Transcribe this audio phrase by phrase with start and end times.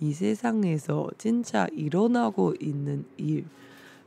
[0.00, 3.44] 이 세상에서 진짜 일어나고 있는 일,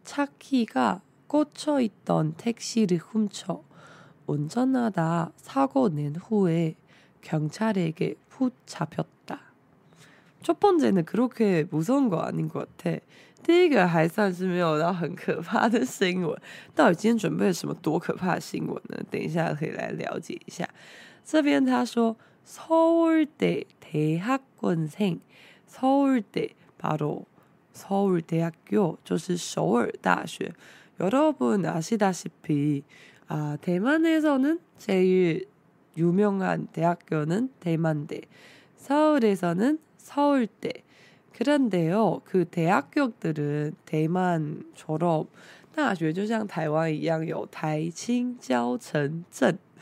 [0.04, 3.62] 차 키가 꽂혀 있던 택시를 훔쳐
[4.26, 6.75] 운전하다 사고 낸 후에
[7.21, 9.41] 경찰에게 붙잡혔다.
[10.43, 12.98] 첫 번째는 그렇게 무서운 거 아닌 것 같아.
[13.43, 16.34] 第一个还算是没有到很可怕的新闻。
[16.75, 19.03] 到底今天准备了什么多可怕的新闻呢？
[19.10, 20.69] 等一下可以来了解一下。
[21.25, 22.16] 这边他说。
[22.44, 25.21] 서울대 대학원생
[25.66, 26.48] 서울대
[26.78, 27.25] 바로
[27.72, 30.53] 서울대학교 就是首尔大学
[30.98, 32.82] 여러분 아시다시피
[33.28, 35.47] 아, 대만에서는 제일
[35.97, 38.22] 유명한 대학교는 대만대
[38.77, 40.72] 서울에서는 서울대
[41.33, 45.28] 그런데요 그 대학교들은 대만 졸업
[45.74, 49.57] 大学就像台湾一样有台清交成政。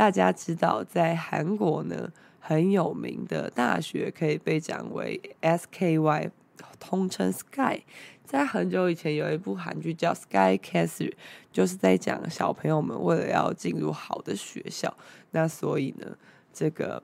[0.00, 6.30] 大家知道，在韩国呢，很有名的大学可以被讲为 SKY，
[6.78, 7.82] 通称 Sky。
[8.24, 11.10] 在很久以前，有一部韩剧叫《Sky Castle》，
[11.52, 14.96] 就是在讲小朋友们为了要进入好的学校，
[15.32, 16.16] 那所以呢，
[16.50, 17.02] 这个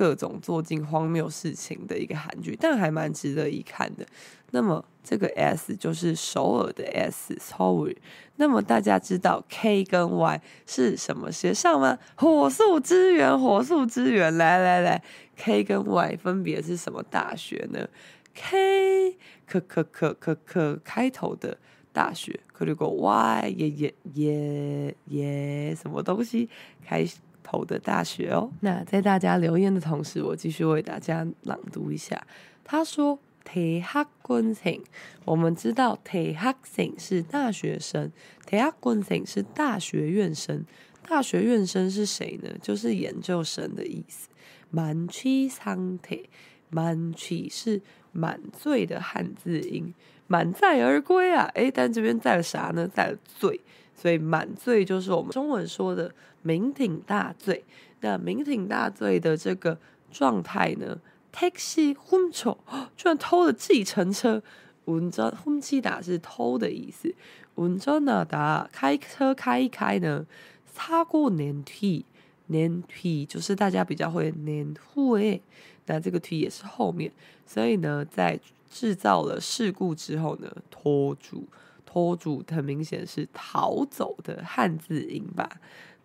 [0.00, 4.06] 各种做尽荒谬事情的一个韩剧，但还蛮值得一看的。
[4.50, 7.94] 那么这个 S 就是首尔的 S，首尔。
[8.36, 11.98] 那么大家知道 K 跟 Y 是什么学校吗？
[12.16, 15.02] 火速支援，火速支援，来来来
[15.36, 17.86] ，K 跟 Y 分别是什么大学呢
[18.32, 21.58] ？K 可可可可可开头的
[21.92, 26.48] 大学，可如果 Y 也也也也什么东西
[26.82, 27.06] 开
[27.43, 28.51] 头的大学哦。
[28.61, 32.25] 那在大家留言的同时，我继续为大家朗读一下。
[32.63, 33.19] 他说。
[33.47, 34.81] 대학원생，
[35.23, 38.11] 我们知道대학생是大学生，
[38.49, 40.65] 대학원생是大学院生。
[41.07, 42.49] 大学院生是谁呢？
[42.59, 44.29] 就是研究生的意思。
[44.71, 46.25] 满취상 태，
[46.71, 49.93] 满취是满载的汉字音，
[50.25, 51.45] 满载而归啊！
[51.53, 52.87] 诶，但这边载了啥呢？
[52.87, 53.61] 载了醉，
[53.99, 56.11] 所以满载就是我们中文说的
[56.45, 57.63] 酩酊大醉。
[58.01, 59.77] 那酩酊大醉的这个
[60.11, 60.99] 状态呢？
[61.31, 62.57] 택시 훔쳐，
[62.95, 64.41] 居然偷了计程车。
[64.85, 67.15] 운전 훔치다是偷的意思。
[67.55, 70.27] 운전하다开车开一开呢，
[70.71, 75.41] 사고낸뒤，낸뒤就是大家比较会낸후에，
[75.87, 77.11] 那这个뒤也是后面，
[77.47, 78.39] 所以呢，在
[78.69, 81.45] 制造了事故之后呢，拖住，
[81.89, 85.49] 拖住，很明显是逃走的汉字音吧。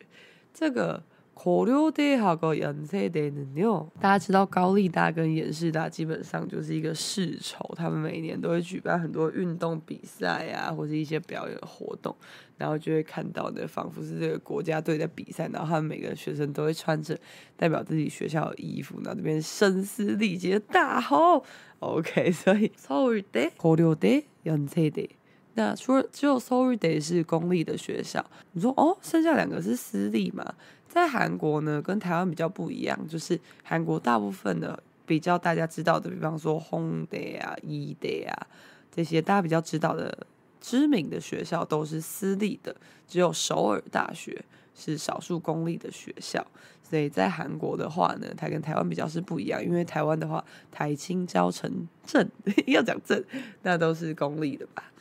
[0.53, 1.03] 这个。
[1.39, 12.15] 고려대하고연세대는요，大家知道高丽大跟延世大基本上就是一个世仇，他们每年都会举办很多运动比赛啊，或者一些表演活动，
[12.57, 17.19] 然后就会看到的仿佛是这个国家队在比赛，然后他们每个学生都会穿着
[17.57, 21.45] 代表自己学校的衣服，然后这边声嘶力竭的大吼。
[21.81, 25.11] OK，所以서울대고려대연세대，
[25.55, 30.55] 那除了只有서울대是公立的学校，你说哦，剩下两个是私立嘛？
[30.90, 38.48] 在韩国呢，跟台湾比较不一样，就是韩国大部分的比较大家知道的，比方说弘大啊、义大啊
[38.92, 40.26] 这些大家比较知道的
[40.60, 42.76] 知名的学校都是私立的，
[43.08, 44.44] 只有首尔大学
[44.74, 46.46] 是少数公立的学校。
[46.82, 52.28] 所以在韩国的话呢，它跟台湾比较是不一样，因为台湾的话，台清交城、镇
[52.66, 53.24] 要讲正，
[53.62, 54.92] 那都是公立的吧。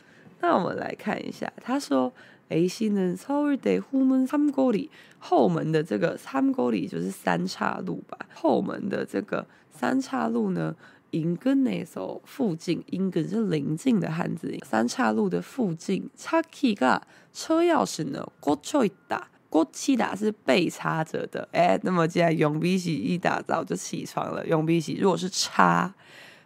[0.40, 2.12] 那我们来看一下，他说。
[2.51, 8.17] A씨는 서울대 후문 삼거리，后门的这个三거리就是三岔路吧。
[8.33, 10.75] 后门的这个三岔路呢，
[11.11, 14.55] 인근에서附近，인근是邻近的汉字。
[14.63, 17.01] 三岔路的附近，차키가
[17.33, 21.47] 车钥匙呢，꽂혀있다，꽂히다是被插着的。
[21.53, 25.95] 哎，那么既然용비씨一大早就起床了，용비씨如果是插。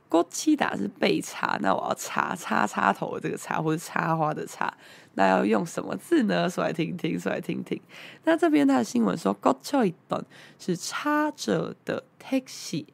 [0.09, 4.73] 郭七打是被插，那我要插插插头的这个插，或者插花的插，
[5.15, 6.49] 那要用什么字呢？
[6.49, 7.81] 说来听听，说来听听。
[8.23, 10.23] 那这边他的新闻说，郭秋一等
[10.59, 12.85] 是插着的 taxi，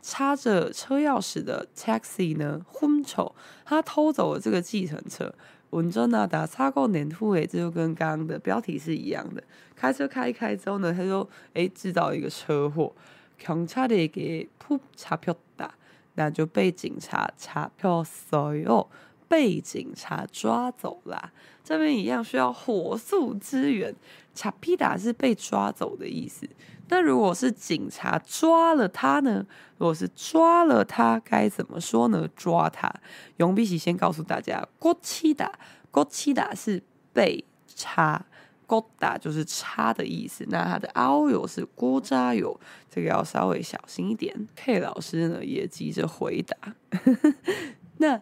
[0.00, 3.32] 插着车钥匙的 taxi 呢，昏丑，
[3.64, 5.32] 他偷走了这个计程车。
[5.70, 9.42] 文中呢打擦过年후诶，这就跟刚刚的标题是一样的。
[9.74, 12.92] 开车开一开之后呢，他说，诶，制造一个车祸，
[13.40, 15.70] 경찰에게푹잡혔다。
[16.14, 18.86] 那就被警察查票所有，
[19.27, 21.31] 被警察抓走啦。
[21.63, 23.93] 这边一样需要火速支援，
[24.33, 26.47] 查皮达是被抓走的意思。
[26.89, 29.45] 那如果是警察抓了他呢？
[29.77, 32.27] 如果是抓了他，该怎么说呢？
[32.35, 32.93] 抓他，
[33.37, 35.51] 永必喜先告诉大家，郭七达，
[35.91, 36.81] 郭七达是
[37.13, 38.25] 被查。
[38.65, 42.59] 勾打就是插的意思，那它的凹有是锅渣油，
[42.91, 44.35] 这个要稍微小心一点。
[44.57, 46.57] K 老师呢也急着回答。
[47.95, 48.21] 那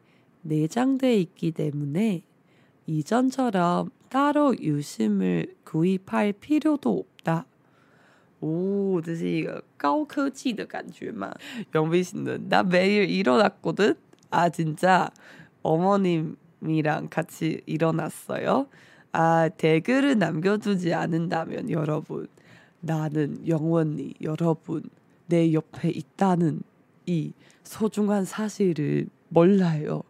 [0.42, 2.22] 내장돼 있기 때문에
[2.86, 7.46] 이전처럼 따로 유심을 구입할 필요도 없다.
[8.40, 11.32] 오, 这是一个高科技的感觉嘛？
[11.74, 13.94] 영빈씨는 나 매일 일어났거든?
[14.30, 15.10] 아 진짜
[15.62, 18.66] 어머님 사람이랑 같이 일어났어요.
[19.12, 22.26] 아, 댓글을 남겨두지 않는다면 여러분,
[22.80, 24.82] 나는 영원히 여러분
[25.26, 26.62] 내 옆에 있다는
[27.06, 27.32] 이
[27.62, 30.04] 소중한 사실을 몰라요.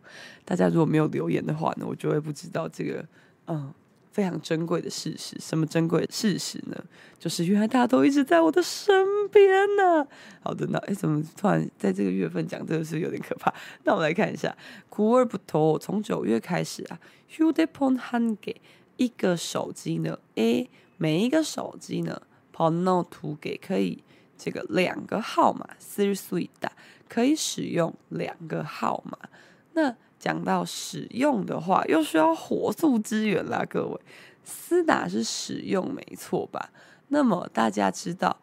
[0.44, 3.06] 大家如果没有留言的话呢，我就会不知道这个，
[3.46, 3.74] 嗯、呃。
[4.16, 6.84] 非常珍贵的事实，什么珍贵的事实呢？
[7.18, 10.06] 就是原来大家都一直在我的身边呢、啊。
[10.40, 13.52] 好的，那哎，怎么突然在这个月份讲这个是有点可怕？
[13.84, 14.56] 那我们来看一下，
[14.88, 16.98] 구월부터从九月开始啊，
[17.30, 18.56] 휴대폰한개
[18.96, 22.22] 一个手机呢，A 每一个手机呢，
[22.56, 24.02] 번호두개可以
[24.43, 26.71] 这个两个号码四十四大
[27.07, 29.15] 可以使用两个号码。
[29.73, 34.01] 那讲到使用的话又需要火速支援啦各位。
[34.43, 36.71] 私打是使用没错吧？
[37.09, 38.35] 那么大家知道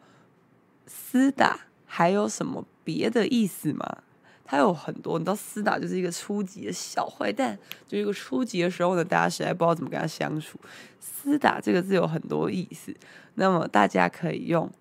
[0.87, 4.03] 私打还有什么别的意思吗？
[4.45, 10.57] 它有很多你知道私打就是一个初级的小坏蛋就一个初级的时候呢大家实在不知道怎么跟他相处。
[10.99, 12.95] 私打这个字有很多意思
[13.35, 14.71] 那么大家可以用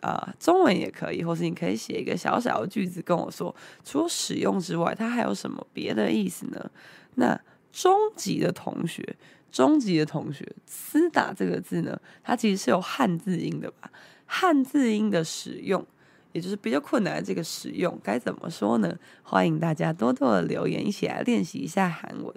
[0.00, 6.70] 啊、呃，中文也可以，或是你可以写一个小小的句子跟我说，除了使用之外，它还有什么别的意思呢？
[7.14, 9.16] 那中级的同学，
[9.50, 13.90] 中级的同学，斯打这个字呢，它其实是有汉字音的吧？
[14.26, 15.86] 汉字音的使用，
[16.32, 18.96] 也就是比较困难的这个使用，该怎么说呢？
[19.22, 22.34] 欢迎大家多多的留言，一起来练习一下韩文。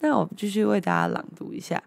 [0.00, 1.82] 那我们继续为大家朗读一下，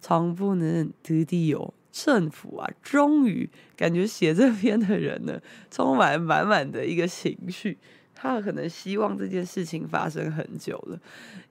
[0.00, 1.70] 从不能드디어
[2.05, 7.77] 政府啊，终于感觉写这篇的人呢， 充满满满的一个情绪。
[8.13, 10.99] 他可能希望这件事情发生很久了。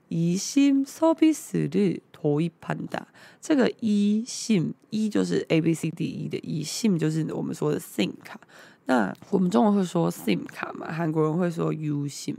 [0.09, 3.03] 疑心소비스르토一판 다，
[3.41, 8.39] 这个疑心疑就是 A B C D E 的疑心，就是我们说的 SIM 卡。
[8.85, 10.91] 那我们中文会说 SIM 卡嘛？
[10.91, 12.35] 韩国人会说 U SIM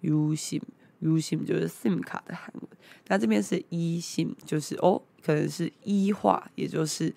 [0.00, 0.62] U SIM
[1.00, 2.62] U SIM，就是 SIM 卡的韩文。
[3.08, 7.12] 那这边是疑心，就是哦，可能是一化，也就是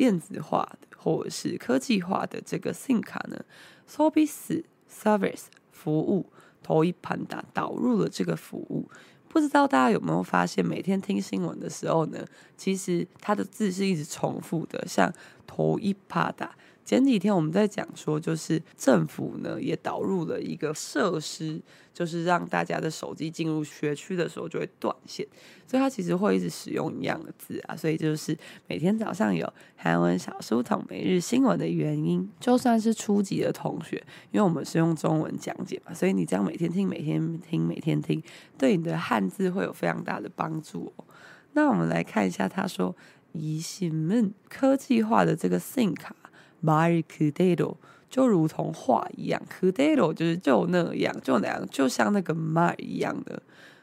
[0.00, 3.38] 电子化的或者是科技化的这个信用卡呢
[3.86, 6.24] ，Service Service 服务，
[6.62, 8.88] 头一盘打导入了这个服务，
[9.28, 12.24] 不知道大家有没有发现，每天听新闻的时候呢，
[12.56, 15.12] 其实它的字是一直重复的，像
[15.46, 16.56] 头一盘打。
[16.84, 21.60] 前几天我们在讲说，就是政府呢也导入了一个设施，
[21.94, 25.24] 就是让大家的手机进入学区的时候就会断线，
[25.68, 38.20] 所以它其实会一直使用一样的字啊，所以就是每天早上有韩文小书堂每日新闻的原因，就算是初级的同学，因为我们是用中文讲解嘛，所以你这样每天听每天听每天听。
[38.58, 41.04] 对你的汉字会有非常大的帮助哦。
[41.52, 42.96] 那我们来看一下他说，
[43.32, 46.16] 疑信们科技化的这个信卡。
[46.63, 47.75] 말그대로
[48.09, 53.41] 就如同话一样，그대로就是就那样，就那样，就像那个말一样的。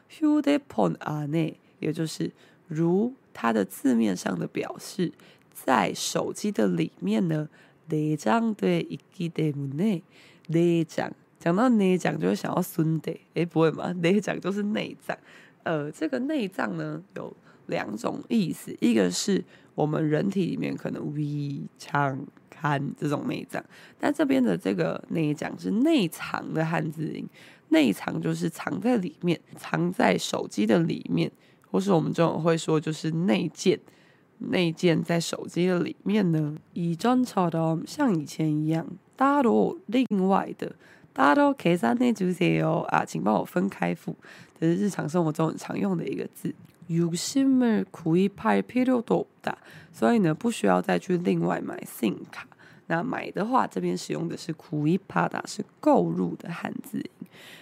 [0.09, 2.31] 휴대폰안에也就是
[2.67, 5.11] 如它的字面上的表示，
[5.53, 7.49] 在手机的里面呢，
[7.89, 10.01] 내장돼있기때문에
[10.49, 13.91] 내장讲到内脏就会想要孙的，诶，不会吗？
[13.93, 15.17] 内脏就是内脏，
[15.63, 17.35] 呃，这个内脏呢有
[17.67, 19.43] 两种意思，一个是
[19.75, 22.25] 我们人体里面可能胃肠。
[22.57, 23.61] 汉这种内脏，
[23.99, 27.27] 但这边的这个内脏是内藏的汉字音，
[27.69, 31.29] 内藏就是藏在里面，藏在手机的里面，
[31.69, 33.77] 或是我们中文会说就是内建，
[34.37, 36.55] 内建在手机的里面呢。
[36.71, 40.73] 以전처럼像以前一样，따로另外的，
[41.13, 44.15] 따로계산해주세요啊，请帮我分开付，
[44.57, 46.55] 这是日常生活中很常用的一个字。
[46.89, 49.55] 유심을구입할필요도없다，
[49.93, 52.45] 所以呢，不需要再去另外买 SIM 卡。
[52.87, 57.09] 那买的话，这边使用的是구입하다，是购入的汉字音。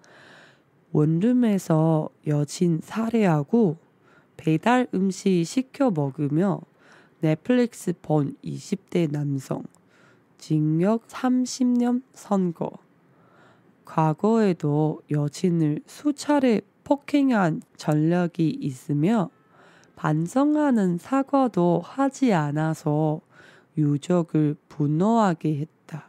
[0.93, 3.77] 원룸에서여친살해하고
[4.37, 6.61] 배달 음식 시켜 먹으며
[7.21, 9.63] 넷플릭스 본 20대 남성
[10.39, 12.73] 징역 30년 선고.
[13.85, 19.31] 과거에도 여친을 수차례 폭행한 전력이 있으며
[19.97, 23.21] 반성하는 사과도 하지 않아서
[23.77, 26.09] 유족을 분노하게 했다.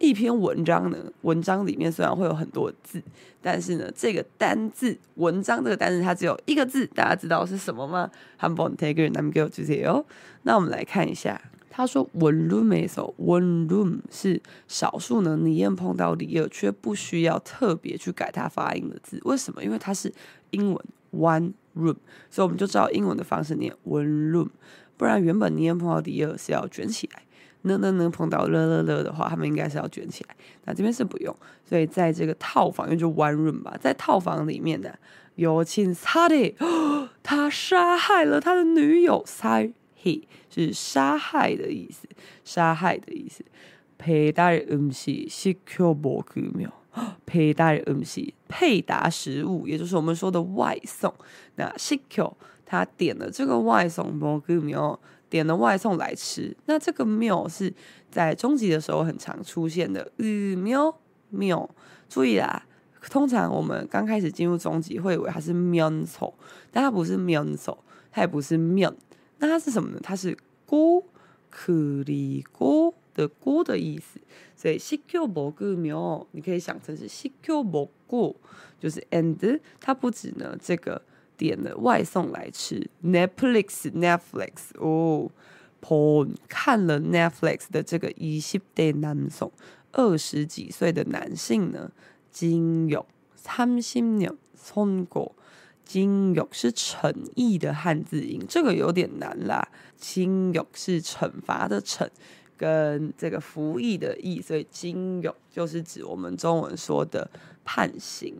[0.00, 3.00] 一篇文章呢，文章里面虽然会有很多字，
[3.40, 8.10] 但是呢，这个单字“文章”这个单字它只有一个字，大家知道是什么吗？
[8.38, 10.04] 한번대결남겨주세요。
[10.42, 11.40] 那我们来看一下，
[11.79, 19.63] 他说 one room is one room 是少数呢，你硬碰到里尔却不需要特别去改它发音的字，为什么？
[19.63, 20.13] 因为它是
[20.49, 21.95] 英文 one room，
[22.29, 24.49] 所以我们就知道英文的方式念 one room。
[24.97, 27.23] 不然原本你硬碰到里尔是要卷起来，
[27.61, 30.35] 那那那碰到了了了的话，他们应该是要卷起来。
[30.65, 34.99] 那这边是不用，所以在这个套房，因为就 one room 吧，在套房里面的
[35.35, 36.53] 有警察的，
[37.23, 39.71] 他杀害了他的女友塞。
[40.00, 42.08] he 是杀害的意思，
[42.44, 43.44] 杀害的意思。
[43.96, 46.70] 配达음식시켜먹으며，
[47.24, 51.12] 配达음식配达食物，也就是我们说的外送。
[51.56, 52.32] 那시켜
[52.66, 54.98] 他点了这个外送먹으며。
[55.30, 57.72] 点了外送来吃，那这个谬是
[58.08, 60.12] 在中级的时候很常出现的。
[60.18, 60.94] 嗯，谬
[61.30, 61.68] 谬，
[62.08, 62.64] 注意啦，
[63.10, 66.32] 通常我们刚开始进入中级会以为它是면소，
[66.70, 67.76] 但它不是면소，
[68.12, 68.94] 它也不是면，
[69.38, 69.98] 那它是什么呢？
[70.02, 70.36] 它是
[70.66, 71.04] 锅，
[71.52, 74.20] 그리고的锅的意思。
[74.56, 78.34] 所以시켜먹으며，你可以想成是시켜먹고，
[78.80, 81.00] 就是 and，它不止呢这个。
[81.36, 85.28] 点了外送来吃，Netflix Netflix 哦，
[85.80, 89.50] 본 看了 Netflix 的这个20대男性，
[89.90, 91.90] 二十几岁的男性呢，
[92.32, 95.32] 징역30년선고，
[95.89, 99.67] 金勇是惩役的汉字音这个有点难啦。
[99.97, 102.07] 金勇是惩罚的惩
[102.55, 107.27] 跟这个服役的役所以金勇就是指我们中文说的
[107.65, 108.35] 判刑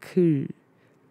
[0.00, 0.46] ku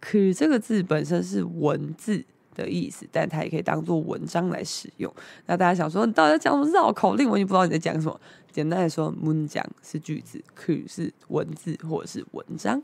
[0.01, 2.25] ku，这个字本身是文字。
[2.55, 5.13] 的意思，但它也可以当做文章来使用。
[5.45, 7.29] 那大家想说，你到底讲什么绕口令？
[7.29, 8.19] 我已经不知道你在讲什么。
[8.51, 12.81] 简单来说，moon 讲是句子，ku 是文字或者是文章。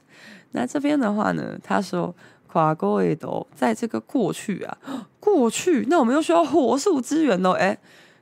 [0.51, 2.15] 那这边的话呢，他说
[2.47, 4.77] 跨过一斗，在这个过去啊，
[5.19, 7.77] 过去，那我们又需要火速支援喽，哎、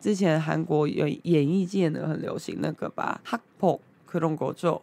[0.00, 3.80] 之前韩国有演艺界呢很流行那个吧，hakpo
[4.10, 4.80] 그런거죠，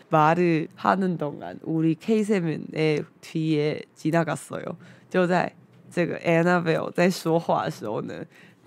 [0.10, 4.76] 말을하는동안우리 K7의뒤에지나갔어요
[5.10, 5.54] 就在
[5.90, 8.26] 这个 Annabelle 在说话的时候呢。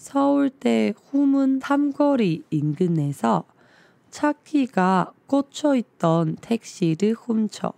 [0.00, 3.44] 서울대 후문 삼거리 인근에서
[4.10, 7.74] 차 키가 꽂혀 있던 택시를 훔쳐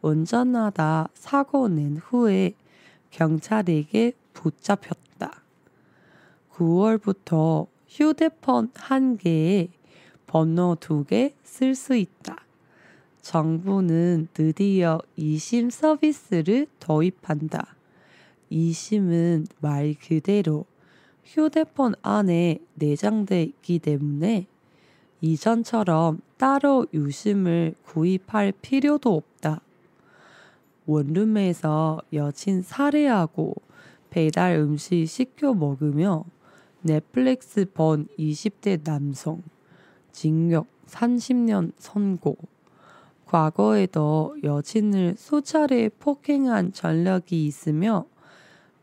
[0.00, 2.54] 운전하다 사고 낸 후에
[3.10, 5.42] 경찰에게 붙잡혔다.
[6.52, 9.68] 9월부터 휴대폰 한 개에
[10.28, 12.36] 번호 두 개 쓸 수 있다.
[13.20, 17.74] 정부는 드디어 이심 서비스를 도입한다.
[18.48, 20.66] 이심은 말 그대로
[21.24, 24.46] 휴대폰 안에 내장돼 있기 때문에
[25.20, 29.60] 이전처럼 따로 유심을 구입할 필요도 없다.
[30.86, 33.54] 원룸에서 여친 살해하고
[34.10, 36.24] 배달 음식 시켜 먹으며
[36.82, 39.42] 넷플릭스 본 20대 남성,
[40.12, 42.36] 징역 30년 선고.
[43.24, 48.04] 과거에도 여친을 수차례 폭행한 전력이 있으며